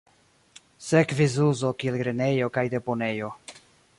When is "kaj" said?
2.57-2.63